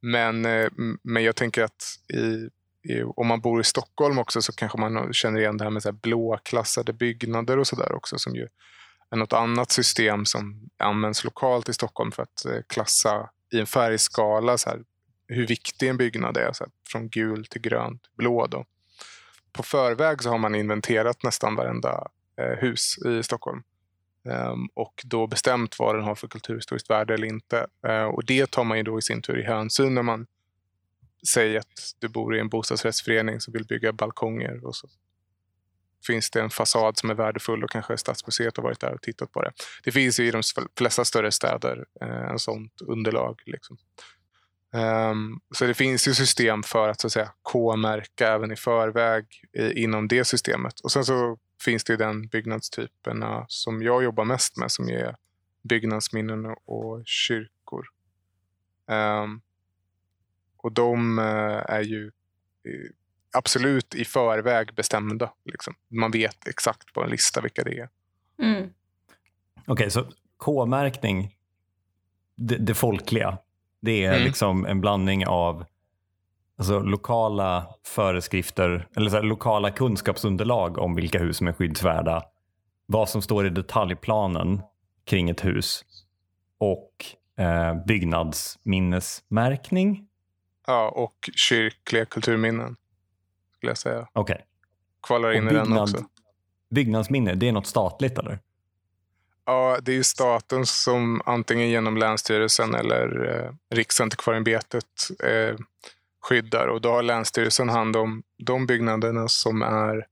[0.02, 0.70] Men, eh,
[1.04, 2.50] men jag tänker att i,
[2.92, 5.84] i, om man bor i Stockholm också så kanske man känner igen det här med
[5.84, 8.48] så här blåklassade byggnader och sådär också som ju
[9.12, 13.68] är något annat system som används lokalt i Stockholm för att eh, klassa i en
[13.68, 14.84] färgskala så här,
[15.28, 18.48] hur viktig en byggnad är, så här, från gul till grönt, blå.
[18.48, 18.66] Då
[19.54, 23.64] på förväg så har man inventerat nästan varenda eh, hus i Stockholm.
[24.24, 27.68] Um, och då bestämt vad den har för kulturhistoriskt värde eller inte.
[27.88, 30.28] Uh, och det tar man ju då i sin tur i hänsyn när man
[31.28, 34.66] säger att du bor i en bostadsrättsförening som vill bygga balkonger.
[34.66, 34.88] Och så
[36.08, 39.32] finns det en fasad som är värdefull och kanske Stadsmuseet har varit där och tittat
[39.32, 39.52] på det.
[39.84, 40.42] Det finns ju i de
[40.78, 43.42] flesta större städer uh, en sånt underlag.
[43.46, 43.78] Liksom.
[44.74, 49.26] Um, så det finns ju system för att, så att säga, K-märka även i förväg
[49.54, 50.80] i, inom det systemet.
[50.80, 55.16] Och sen så finns det ju den byggnadstyperna som jag jobbar mest med som är
[55.64, 57.86] byggnadsminnen och kyrkor.
[58.88, 59.42] Um,
[60.58, 62.06] och de uh, är ju
[62.68, 62.90] uh,
[63.34, 65.32] absolut i förväg bestämda.
[65.46, 65.74] Liksom.
[65.90, 67.90] Man vet exakt på en lista vilka det är.
[68.42, 68.70] Mm.
[69.62, 70.06] Okej, okay, så
[70.38, 71.36] K-märkning,
[72.36, 73.38] det, det folkliga,
[73.82, 74.24] det är mm.
[74.24, 75.66] liksom en blandning av
[76.58, 82.24] alltså, lokala föreskrifter eller så här, lokala kunskapsunderlag om vilka hus som är skyddsvärda.
[82.86, 84.62] Vad som står i detaljplanen
[85.06, 85.86] kring ett hus
[86.58, 87.06] och
[87.38, 90.08] eh, byggnadsminnesmärkning.
[90.68, 92.76] Ja, och kyrkliga kulturminnen
[93.62, 94.08] skulle jag säga.
[94.14, 94.34] Okej.
[94.34, 94.46] Okay.
[95.08, 96.06] Kvalar in byggnad, i den också.
[96.70, 98.40] Byggnadsminne, det är något statligt eller?
[99.46, 104.86] Ja, det är ju staten som antingen genom Länsstyrelsen eller eh, Riksantikvarieämbetet
[105.24, 105.56] eh,
[106.22, 106.68] skyddar.
[106.68, 110.08] Och då har Länsstyrelsen hand om de byggnaderna som är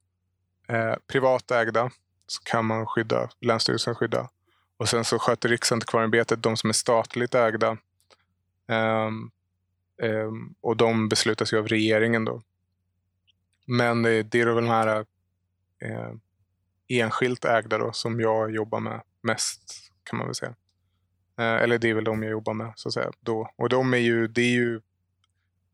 [0.67, 1.91] eh, privatägda.
[2.27, 4.29] så kan man skydda, Länsstyrelsen skydda.
[4.77, 7.77] Och sen så sköter Riksantikvarieämbetet de som är statligt ägda.
[8.67, 9.31] Um,
[10.61, 12.41] och de beslutas ju av regeringen då.
[13.69, 15.05] Men det, det är väl de här
[15.81, 16.13] eh,
[16.87, 20.55] enskilt ägda då, som jag jobbar med mest kan man väl säga.
[21.39, 23.11] Eh, eller det är väl de jag jobbar med så att säga.
[23.19, 23.51] Då.
[23.55, 24.75] Och de är ju, det är ju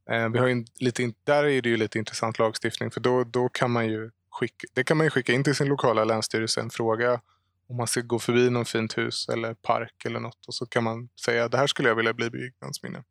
[0.10, 3.49] eh, vi har ju lite, där är det ju lite intressant lagstiftning för då, då
[3.49, 6.69] kan man ju skicka, det kan man ju skicka in till sin lokala länsstyrelse en
[6.69, 7.21] fråga
[7.67, 10.84] om man ska gå förbi någon fint hus eller park eller något och så kan
[10.84, 13.03] man säga det här skulle jag vilja bli byggnadsminne.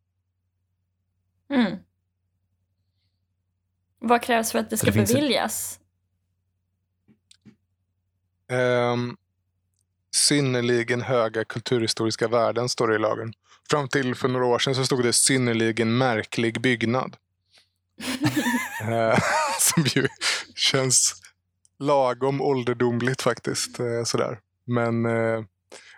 [1.51, 1.77] Mm.
[4.07, 5.81] Vad krävs för att det ska det beviljas?
[8.53, 9.17] Um,
[10.14, 13.33] synnerligen höga kulturhistoriska värden står det i lagen.
[13.71, 17.17] Fram till för några år sedan så stod det synnerligen märklig byggnad.
[18.83, 19.19] uh,
[19.59, 20.09] som ju
[20.55, 21.23] känns
[21.79, 23.81] lagom ålderdomligt faktiskt.
[23.81, 24.38] Uh, sådär.
[24.67, 25.45] Men uh,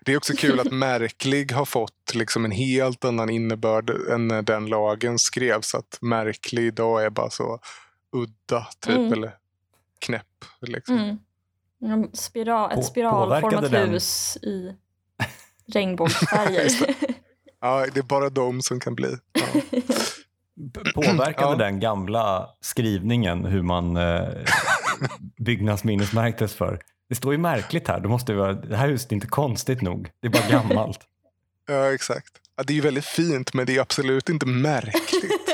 [0.05, 4.42] det är också kul att märklig har fått liksom en helt annan innebörd än när
[4.42, 5.75] den lagen skrevs.
[5.75, 7.61] Att märklig idag är bara så
[8.16, 9.12] udda typ, mm.
[9.12, 9.33] eller
[9.98, 10.44] knäpp.
[10.61, 11.18] Liksom.
[11.83, 12.11] Mm.
[12.12, 14.74] Spiral, ett spiralformat hus i
[15.72, 16.70] regnbågsfärger.
[17.61, 19.16] ja, det är bara de som kan bli.
[19.33, 19.61] Ja.
[20.94, 21.55] Påverkade ja.
[21.55, 24.29] den gamla skrivningen hur man eh,
[25.37, 26.81] byggnadsminnesmärktes för?
[27.09, 28.00] Det står ju märkligt här.
[28.00, 30.11] Det, måste vara, det här huset är inte konstigt nog.
[30.20, 31.00] Det är bara gammalt.
[31.68, 32.33] ja, exakt.
[32.57, 35.46] Ja, det är ju väldigt fint, men det är absolut inte märkligt.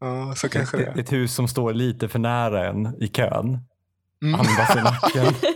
[0.00, 0.98] Ja, så kanske det är.
[0.98, 3.58] Ett hus som står lite för nära en i kön.
[4.22, 4.40] Mm.
[4.40, 5.34] Andas i nacken.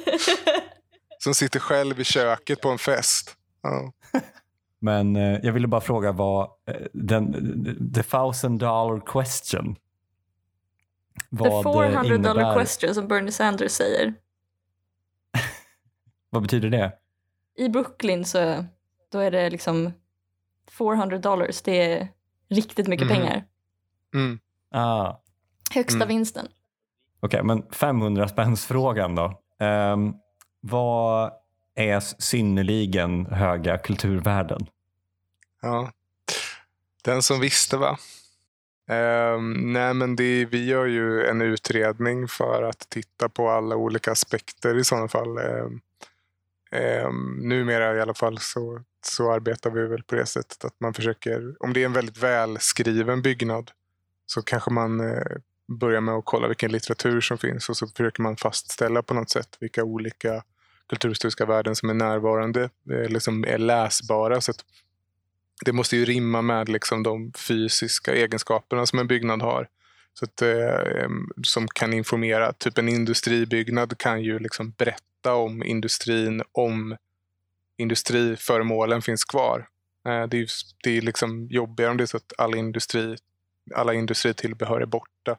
[1.19, 3.37] som sitter själv i köket på en fest.
[3.63, 3.93] Ja.
[4.79, 9.77] Men eh, jag ville bara fråga vad eh, den, the thousand dollar question.
[11.29, 14.15] Vad The 400 dollar question som Bernie Sanders säger.
[16.31, 16.93] vad betyder det?
[17.57, 18.65] I Brooklyn så
[19.13, 19.93] då är det liksom
[20.79, 21.63] 400 dollars.
[21.63, 22.09] Det är
[22.51, 23.17] riktigt mycket mm.
[23.17, 23.45] pengar.
[24.15, 24.39] Mm.
[24.71, 25.15] Ah.
[25.75, 26.09] Högsta mm.
[26.09, 26.49] vinsten.
[27.21, 29.41] Okej, okay, men 500 spänns frågan då.
[29.61, 30.15] Um,
[30.61, 31.33] vad
[31.75, 34.67] är synnerligen höga kulturvärden?
[35.63, 35.93] Ja,
[37.05, 37.99] den som visste va?
[38.91, 44.13] Um, nej men det, vi gör ju en utredning för att titta på alla olika
[44.13, 45.39] aspekter i sådana fall.
[45.39, 45.81] Um,
[47.07, 50.95] um, numera i alla fall så, så arbetar vi väl på det sättet att man
[50.95, 53.71] försöker, om det är en väldigt välskriven byggnad
[54.27, 55.37] så kanske man eh,
[55.81, 59.31] börjar med att kolla vilken litteratur som finns och så försöker man fastställa på något
[59.31, 60.43] sätt vilka olika
[60.89, 64.41] kulturhistoriska värden som är närvarande eller som är läsbara.
[64.41, 64.53] Så
[65.65, 69.69] det måste ju rimma med liksom de fysiska egenskaperna som en byggnad har.
[70.15, 71.09] Så att, eh,
[71.43, 72.53] som kan informera.
[72.53, 76.97] Typ en industribyggnad kan ju liksom berätta om industrin om
[77.77, 79.69] industriföremålen finns kvar.
[80.07, 80.47] Eh, det är,
[80.85, 83.17] det är liksom jobbigare om det är så att all industri,
[83.75, 85.37] alla industritillbehör är borta.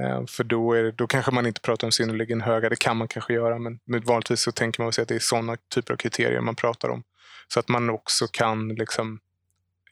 [0.00, 3.08] Eh, för då, är, då kanske man inte pratar om synnerligen höga, det kan man
[3.08, 6.40] kanske göra, men, vanligtvis så tänker man sig att det är sådana typer av kriterier
[6.40, 7.02] man pratar om.
[7.48, 9.20] Så att man också kan liksom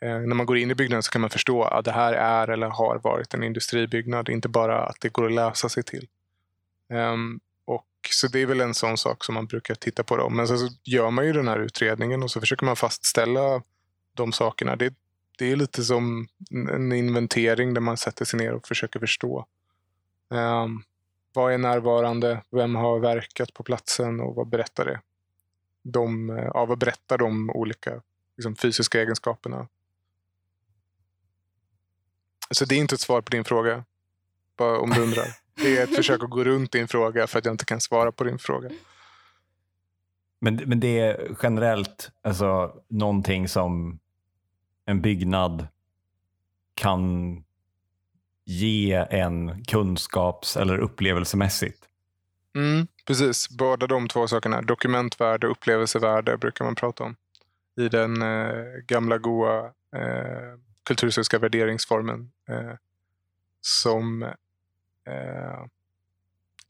[0.00, 2.48] eh, när man går in i byggnaden så kan man förstå att det här är
[2.48, 6.06] eller har varit en industribyggnad, inte bara att det går att läsa sig till.
[6.92, 10.16] Ehm, och Så det är väl en sån sak som man brukar titta på.
[10.16, 10.28] Då.
[10.28, 13.62] Men sen så gör man ju den här utredningen och så försöker man fastställa
[14.14, 14.76] de sakerna.
[14.76, 14.94] Det,
[15.38, 19.46] det är lite som en inventering där man sätter sig ner och försöker förstå.
[20.28, 20.82] Um,
[21.32, 22.42] vad är närvarande?
[22.50, 25.00] Vem har verkat på platsen och vad berättar det?
[25.82, 28.02] De, ja, vad berättar de olika
[28.36, 29.68] liksom, fysiska egenskaperna
[32.50, 33.84] så det är inte ett svar på din fråga,
[34.56, 35.26] bara om du undrar.
[35.62, 38.12] Det är ett försök att gå runt din fråga för att jag inte kan svara
[38.12, 38.70] på din fråga.
[40.40, 43.98] Men, men det är generellt alltså, någonting som
[44.88, 45.66] en byggnad
[46.74, 47.44] kan
[48.44, 51.84] ge en kunskaps eller upplevelsemässigt?
[52.56, 54.62] Mm, precis, båda de två sakerna.
[54.62, 57.16] Dokumentvärde och upplevelsevärde brukar man prata om.
[57.76, 59.64] I den eh, gamla goa
[59.96, 62.74] eh, kulturhistoriska värderingsformen eh,
[63.60, 65.64] som eh,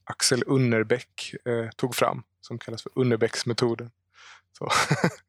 [0.05, 3.91] Axel Unnerbäck eh, tog fram som kallas för Unnerbäcksmetoden.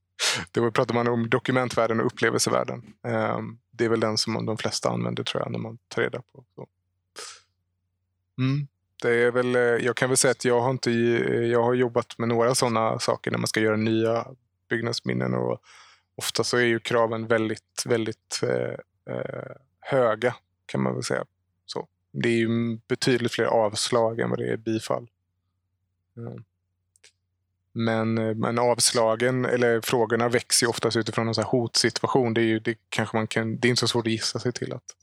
[0.60, 2.94] Då pratar man om dokumentvärlden och upplevelsevärden.
[3.04, 6.22] Ehm, det är väl den som de flesta använder tror jag när man tar reda
[6.22, 6.44] på.
[6.56, 6.68] Så.
[8.38, 8.68] Mm.
[9.02, 11.74] Det är väl, eh, jag kan väl säga att jag har, inte, eh, jag har
[11.74, 14.28] jobbat med några sådana saker när man ska göra nya
[14.70, 15.34] byggnadsminnen.
[15.34, 15.62] Och
[16.16, 21.26] ofta så är ju kraven väldigt, väldigt eh, eh, höga kan man väl säga.
[21.66, 21.88] Så.
[22.12, 25.08] Det är ju betydligt fler avslag än vad det är bifall.
[26.18, 26.44] Mm.
[27.80, 32.34] Men, eh, men avslagen, eller frågorna växer ju oftast utifrån en så hotsituation.
[32.34, 34.52] Det är, ju, det, kanske man kan, det är inte så svårt att gissa sig
[34.52, 34.96] till att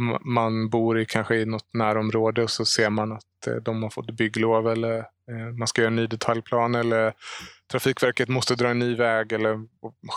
[0.00, 3.82] ma- man bor i kanske i något närområde och så ser man att eh, de
[3.82, 7.14] har fått bygglov eller eh, man ska göra en ny detaljplan eller
[7.66, 9.66] Trafikverket måste dra en ny väg eller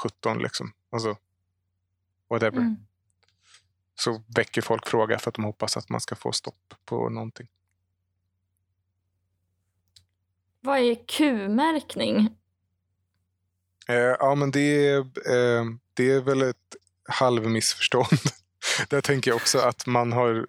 [0.03, 0.71] 17 liksom.
[0.91, 1.17] Alltså,
[2.29, 2.57] whatever.
[2.57, 2.75] Mm.
[3.95, 7.47] Så väcker folk fråga för att de hoppas att man ska få stopp på någonting.
[10.61, 12.29] Vad är Q-märkning?
[13.89, 16.55] Eh, ja, men det är, eh, det är väl ett
[17.09, 18.19] halvmissförstånd.
[18.89, 20.47] Där tänker jag också att man har,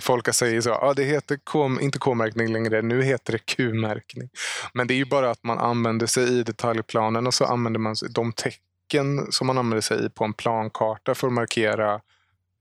[0.00, 4.28] folk säger så, ah, det heter K, inte K-märkning längre, nu heter det Q-märkning.
[4.74, 7.94] Men det är ju bara att man använder sig i detaljplanen och så använder man
[8.10, 12.00] de tecken som man använder sig i på en plankarta för att markera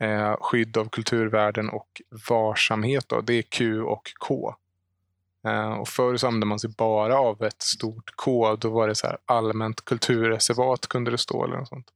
[0.02, 3.10] eh, skydd av kulturvärden och varsamhet.
[3.10, 3.22] Då.
[3.22, 4.56] Det är Q och K.
[5.48, 8.56] Eh, och förr så använde man sig bara av ett stort K.
[8.56, 11.44] Då var det så här allmänt kulturreservat kunde det stå.
[11.44, 11.88] eller något sånt.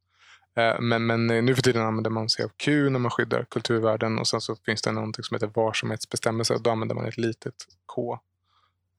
[0.57, 4.19] Eh, men, men nu för tiden använder man sig av Q när man skyddar kulturvärden
[4.19, 7.55] och sen så finns det någonting som heter varsamhetsbestämmelse och då använder man ett litet
[7.85, 8.19] K.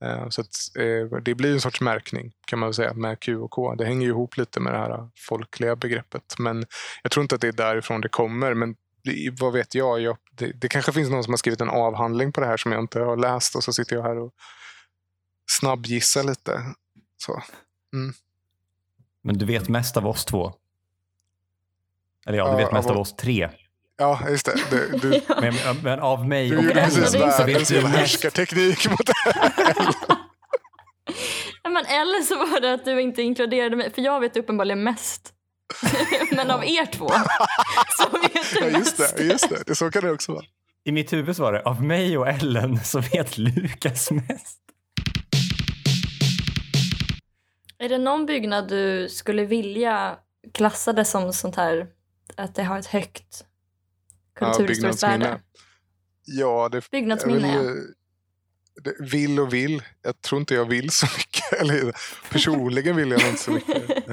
[0.05, 3.37] Eh, så att, eh, det blir en sorts märkning kan man väl säga med Q
[3.37, 3.75] och K.
[3.75, 6.35] Det hänger ju ihop lite med det här folkliga begreppet.
[6.39, 6.67] Men
[7.03, 8.55] jag tror inte att det är därifrån det kommer.
[8.55, 8.77] Men
[9.41, 10.01] vad vet jag?
[10.01, 12.73] jag det, det kanske finns någon som har skrivit en avhandling på det här som
[12.73, 14.33] jag inte har läst och så sitter jag här och
[15.51, 16.61] snabbgissar lite.
[17.17, 17.43] Så.
[19.23, 20.53] Men du vet mest av oss två.
[22.27, 23.51] Eller ja, du Ja, vet mest av- av oss tre.
[23.99, 24.55] Ja, just det.
[24.71, 27.97] Du, du, Men, men av mig du och Ellen, så- vet du mest.
[27.97, 29.01] härskarteknik mot
[31.63, 34.83] Ja, men eller så var det att du inte inkluderade mig, för jag vet uppenbarligen
[34.83, 35.33] mest.
[36.37, 37.09] men av er två
[37.99, 39.63] så vet du Ja, just det, just det.
[39.67, 39.75] det.
[39.75, 40.45] Så kan det också vara.
[40.85, 44.59] I mitt huvud så var det av mig och Ellen så vet Lukas mest.
[47.79, 50.19] Är det någon byggnad du skulle vilja
[50.55, 51.87] klassa det som sånt här,
[52.37, 53.45] att det har ett högt
[54.35, 55.25] kulturhistoriskt byggnadsminne.
[55.31, 55.41] värde?
[56.25, 57.71] Ja, det, Byggnadsminne, jag ja.
[57.71, 57.95] vill,
[58.85, 59.83] det, vill och vill.
[60.03, 61.53] Jag tror inte jag vill så mycket.
[61.61, 61.93] Eller,
[62.31, 64.07] personligen vill jag inte så mycket.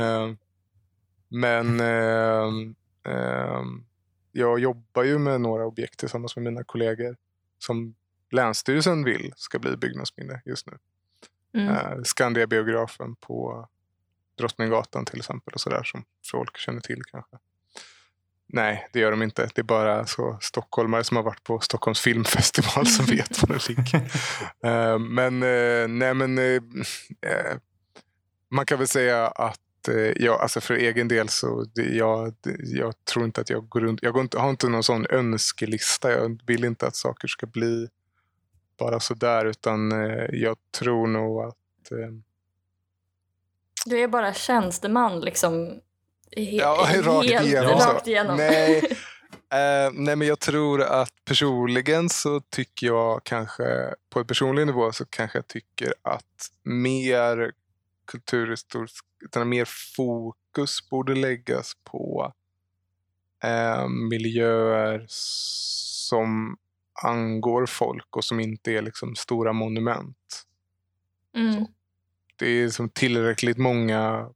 [1.33, 3.85] Men ehm, ehm,
[4.31, 7.15] jag jobbar ju med några objekt tillsammans med mina kollegor
[7.59, 7.95] som
[8.31, 10.77] Länsstyrelsen vill ska bli byggnadsminne just nu.
[11.53, 11.75] Mm.
[11.75, 13.67] Eh, Skandia-biografen på
[14.37, 17.37] Drottninggatan till exempel och sådär som folk känner till kanske.
[18.47, 19.49] Nej, det gör de inte.
[19.55, 23.69] Det är bara så stockholmare som har varit på Stockholms filmfestival som vet var det
[23.69, 23.95] ligger.
[24.63, 26.61] Eh, men eh, nej men eh,
[27.21, 27.57] eh,
[28.49, 29.62] man kan väl säga att eh,
[30.15, 34.03] jag, alltså för egen del så jag, jag tror inte att jag går runt.
[34.03, 36.11] Jag går inte, har inte någon sån önskelista.
[36.11, 37.87] Jag vill inte att saker ska bli
[38.79, 41.97] bara sådär utan eh, jag tror nog att eh,
[43.85, 45.65] Du är bara tjänsteman liksom.
[46.35, 47.69] He- Ja, rakt helt igenom.
[47.79, 48.37] Rakt igenom.
[48.37, 48.97] Nej.
[49.53, 54.91] Eh, nej, men jag tror att personligen så tycker jag kanske på en personlig nivå
[54.91, 57.51] så kanske jag tycker att mer
[58.07, 62.33] kulturhistoriskt, utan mer fokus borde läggas på
[63.43, 66.57] eh, miljöer som
[67.03, 70.43] angår folk och som inte är liksom stora monument.
[71.35, 71.65] Mm.
[72.35, 74.29] Det är som tillräckligt många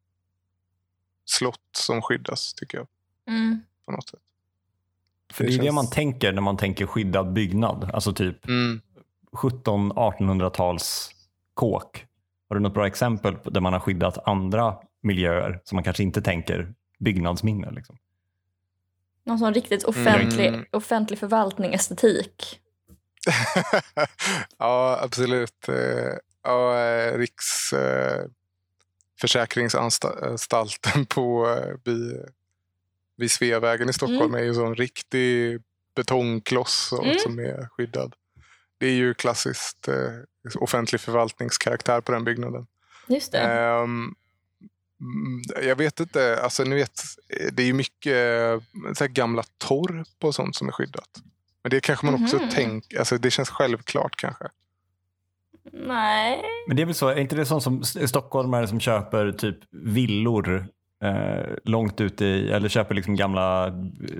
[1.26, 2.88] slott som skyddas tycker jag
[3.28, 3.60] Mm.
[3.86, 4.20] på något sätt.
[5.34, 7.92] För Det det är det känns- man tänker när man tänker skyddad byggnad.
[7.94, 8.82] Alltså typ Mm.
[9.32, 11.12] 1700-1800-tals
[11.54, 12.06] kåk.
[12.50, 16.04] Har du något bra exempel på där man har skyddat andra miljöer som man kanske
[16.04, 17.72] inte tänker byggnadsminne?
[17.72, 17.98] Liksom?
[19.26, 20.66] Någon sån riktigt offentlig, Mm.
[20.72, 22.60] offentlig förvaltning, estetik.
[24.58, 25.70] ja, absolut.
[25.70, 28.26] Eh, Ja, eh, Riks eh,
[29.22, 31.48] försäkringsanstalten på
[31.86, 32.26] vid,
[33.18, 35.62] vid Sveavägen i Stockholm är ju en sån riktig
[35.96, 37.18] betongkloss och- Mm.
[37.20, 38.14] som är skyddad.
[38.78, 39.88] Det är ju klassiskt
[40.56, 42.68] offentlig förvaltningskaraktär på den byggnaden.
[43.08, 43.40] Just det.
[43.40, 44.16] Mm,
[45.64, 47.02] jag vet inte, alltså ni vet,
[47.52, 48.14] det är ju mycket
[48.98, 51.10] så här gamla torp och sånt som är skyddat.
[51.64, 52.50] Men det kanske man också Mhm.
[52.50, 54.46] tänker, alltså det känns självklart kanske.
[55.74, 56.42] Nej.
[56.68, 59.58] Men det är väl så, är inte det sånt som st- stockholmare som köper typ
[59.72, 60.68] villor
[61.04, 63.74] eh, långt ute i, eller köper liksom gamla eh,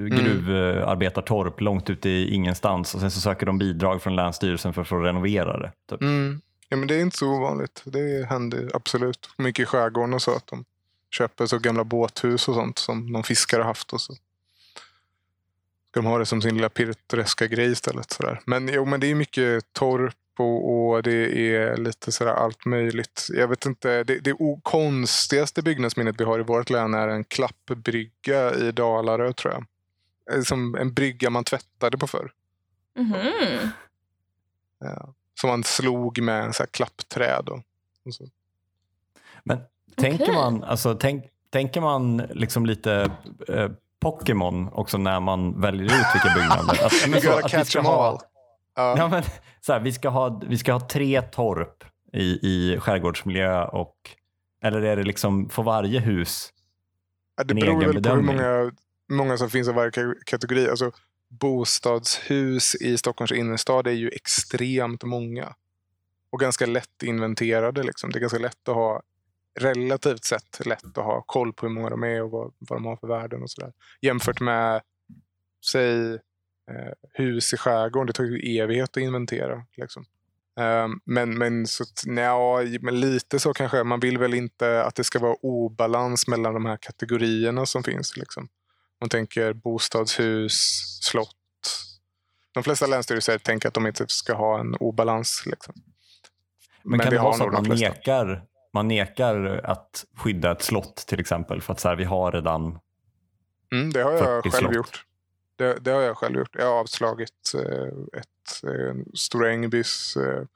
[0.06, 4.88] gruvarbetartorp långt ute i ingenstans och sen så söker de bidrag från Länsstyrelsen för att
[4.88, 5.72] få renovera det.
[5.90, 6.02] Typ.
[6.02, 6.42] Mm.
[6.70, 7.82] Ja, men det är inte så ovanligt.
[7.86, 9.30] Det händer absolut.
[9.38, 10.66] Mycket i skärgården och så att de
[11.12, 14.14] köper så gamla båthus och sånt som någon fiskare har haft och så.
[14.14, 18.12] Ska de ha det som sin lilla pittoreska grej istället.
[18.12, 18.42] Sådär.
[18.46, 23.28] Men, jo, men det är mycket torp och, och det är lite sådär allt möjligt.
[23.30, 28.56] Jag vet inte, det, det konstigaste byggnadsminnet vi har i vårt län är en klappbrygga
[28.56, 29.66] i Dalarö tror jag.
[30.32, 32.32] Eh, som en brygga man tvättade på förr.
[33.00, 33.70] Mhm.
[34.80, 35.14] Ja.
[35.42, 37.50] Som man slog med en så här klappträd.
[37.50, 37.62] Och,
[38.06, 38.28] och så.
[39.44, 39.60] Men
[39.96, 43.12] tänker man, alltså, tänk, tänker man liksom lite
[43.48, 43.70] eh,
[44.00, 46.86] Pokémon också när man väljer ut vilka byggnader?
[46.86, 48.22] Att, men så, att vi ska ha-.
[48.78, 48.96] Ja.
[48.98, 49.24] Ja, men,
[49.62, 53.96] så här, vi, ska ha, vi ska ha tre torp i, i skärgårdsmiljö och
[54.62, 56.54] eller är det liksom för varje hus?
[57.38, 58.26] Ja, det en beror egen väl på hur bedömning.
[58.36, 58.72] många,
[59.12, 60.70] många som finns av varje ka- kategori.
[60.70, 60.92] Alltså,
[61.30, 65.56] bostadshus i Stockholms innerstad är ju extremt många.
[66.30, 67.84] Och ganska lätt inventerade.
[67.84, 68.10] Liksom.
[68.12, 69.02] Det är ganska lätt att ha
[69.60, 72.86] relativt sett lätt att ha koll på hur många de är och vad, vad de
[72.86, 73.74] har för värden och sådär.
[74.02, 74.82] Jämfört med,
[75.72, 76.20] säg,
[77.14, 78.08] hus i skärgården.
[78.08, 79.66] Det tar ju evighet att inventera.
[79.78, 80.06] Liksom.
[80.60, 82.38] Ehm, men, men, så, nja,
[82.82, 83.84] men lite så kanske.
[83.84, 88.18] Man vill väl inte att det ska vara obalans mellan de här kategorierna som finns.
[88.18, 88.48] Liksom.
[89.02, 90.54] Man tänker bostadshus,
[91.02, 91.34] slott.
[92.54, 95.44] De flesta länsstyrelser tänker att de inte ska ha en obalans.
[95.46, 95.74] Liksom.
[96.84, 98.44] Men, kan det vara så att man nekar,
[98.74, 102.80] man nekar att skydda ett slott till exempel för att så här, vi har redan
[103.72, 104.76] Mm, det har jag 40 själv slott.
[104.76, 105.06] gjort.
[105.58, 106.56] Det, det har jag själv gjort.
[106.56, 110.48] Jag har avslagit eh, ett eh, Stora Ängbys, eh, tror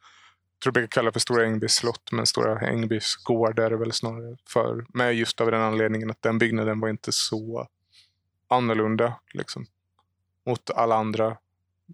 [0.66, 4.38] jag brukar kalla för Stora Ängbys slott, men Stora Ängbys gård är det väl snarare
[4.48, 4.86] för.
[4.90, 7.68] Men just av den anledningen att den byggnaden var inte så
[8.48, 9.66] annorlunda liksom,
[10.46, 11.38] mot alla andra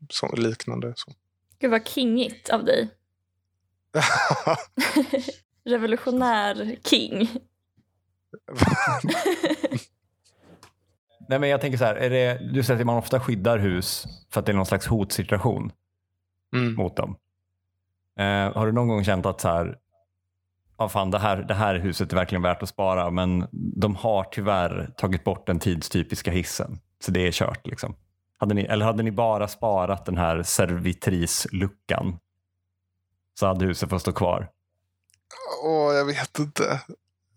[0.10, 0.94] så, liknande.
[0.96, 1.12] Så.
[1.60, 2.90] Gud vad kingigt av dig.
[5.66, 7.30] Revolutionär king.
[11.30, 14.06] Nej men jag tänker så här, är det, du säger att man ofta skyddar hus
[14.30, 15.72] för att det är någon slags hotsituation
[16.54, 16.76] mm.
[16.76, 17.16] mot dem.
[18.20, 19.78] Eh, har du någon gång känt att så här,
[20.78, 24.24] ja fan det här, det här huset är verkligen värt att spara men de har
[24.24, 27.96] tyvärr tagit bort den tidstypiska hissen så det är kört liksom.
[28.38, 32.20] Hade ni, eller hade ni bara sparat den här servitrisluckan
[33.40, 34.50] så hade huset fått stå kvar.
[35.64, 36.82] Åh, jag vet inte.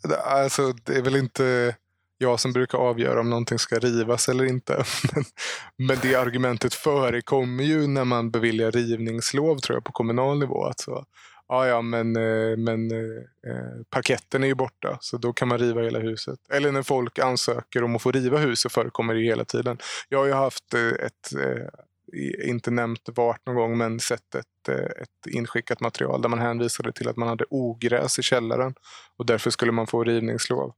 [0.02, 1.76] Det, alltså, det är väl inte
[2.22, 4.84] jag som brukar avgöra om någonting ska rivas eller inte.
[5.76, 10.64] Men, det argumentet förekommer ju när man beviljar rivningslov tror jag på kommunal nivå.
[10.64, 11.04] Alltså,
[11.48, 15.58] ja, ja, men, eh, men eh, eh, parketten är ju borta så då kan man
[15.58, 16.38] riva hela huset.
[16.50, 19.78] Eller när folk ansöker om att få riva huset förekommer det ju hela tiden.
[20.08, 21.32] Jag har ju haft ett,
[22.44, 24.68] inte nämnt vart någon gång, men sett ett,
[25.02, 28.74] ett inskickat material där man hänvisade till att man hade ogräs i källaren
[29.16, 30.74] och därför skulle man få rivningslov.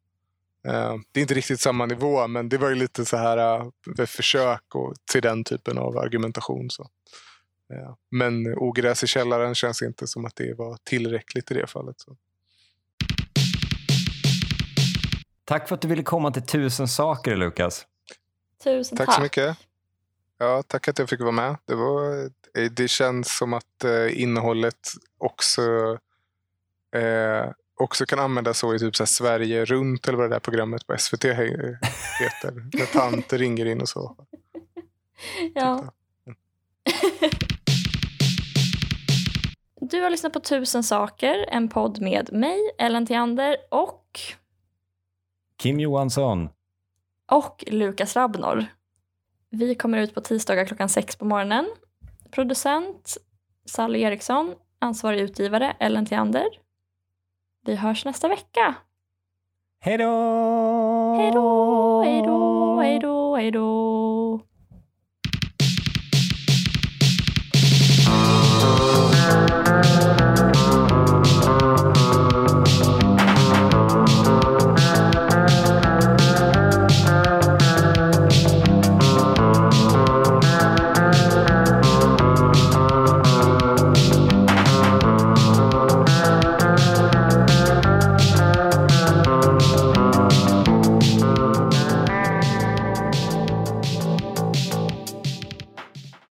[0.68, 3.60] Eh, Det är inte riktigt samma nivå, men det var ju lite så här
[3.98, 6.70] eh, försök och, till den typen av argumentation.
[6.70, 6.82] Så.
[7.74, 12.00] Eh, Men ogräs i källaren känns inte som att det var tillräckligt i det fallet.
[12.00, 12.16] Så.
[15.44, 17.86] Tack för att du ville komma till tusen saker Lukas.
[18.64, 19.14] Tusen Tack tack.
[19.16, 19.56] så mycket.
[20.38, 21.56] Ja, tack att jag fick vara med.
[21.64, 22.30] Det, var,
[22.68, 24.88] det känns som att eh, innehållet
[25.18, 25.62] också,
[26.96, 27.50] eh,
[27.80, 30.86] också kan användas så i typ så här Sverige runt eller vad det där programmet
[30.86, 31.76] på SVT he-
[32.20, 32.52] heter.
[32.78, 34.16] När tanter ringer in och så.
[35.54, 35.84] Ja.
[39.80, 44.20] Du har lyssnat på Tusen saker, en podd med mig, Ellen Theander och,
[45.56, 46.48] Kim Johansson.
[47.32, 48.66] och Lukas Rabnor.
[49.50, 51.70] Vi kommer ut på tisdagar klockan sex på morgonen.
[52.30, 53.16] Producent
[53.66, 56.46] Sally Eriksson, ansvarig utgivare Ellen Theander.
[57.64, 58.74] Vi hörs nästa vecka.
[59.80, 61.14] Hej då!
[61.18, 63.91] Hej då, hej då, hej då, hej då.